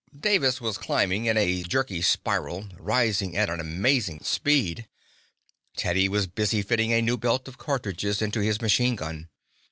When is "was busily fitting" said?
6.09-6.91